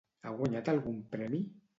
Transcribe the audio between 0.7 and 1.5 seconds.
algun premi?